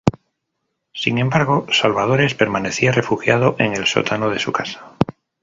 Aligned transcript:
Sin 0.95 1.19
embargo 1.19 1.67
Salvadores 1.71 2.33
permanecía 2.33 2.91
refugiado 2.91 3.55
en 3.59 3.73
el 3.75 3.85
sótano 3.85 4.31
de 4.31 4.39
su 4.39 4.51
casa. 4.51 4.93